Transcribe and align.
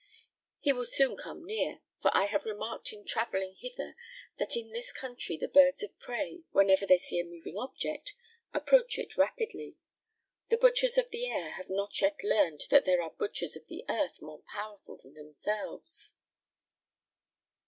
He 0.57 0.73
will 0.73 0.85
soon 0.87 1.15
come 1.15 1.45
near; 1.45 1.81
for 2.01 2.09
I 2.17 2.25
have 2.25 2.43
remarked 2.43 2.91
in 2.91 3.05
travelling 3.05 3.55
hither 3.59 3.95
that 4.39 4.57
in 4.57 4.71
this 4.71 4.91
country 4.91 5.37
the 5.37 5.47
birds 5.47 5.83
of 5.83 5.95
prey, 5.99 6.41
whenever 6.49 6.87
they 6.87 6.97
see 6.97 7.19
a 7.19 7.23
moving 7.23 7.55
object, 7.55 8.15
approach 8.51 8.97
it 8.97 9.15
rapidly. 9.15 9.75
The 10.49 10.57
butchers 10.57 10.97
of 10.97 11.11
the 11.11 11.27
air 11.27 11.51
have 11.51 11.69
not 11.69 12.01
yet 12.01 12.19
learned 12.23 12.61
that 12.71 12.85
there 12.85 13.03
are 13.03 13.11
butchers 13.11 13.55
of 13.55 13.67
the 13.67 13.85
earth 13.87 14.23
more 14.23 14.41
powerful 14.51 14.97
than 14.97 15.13
themselves." 15.13 16.15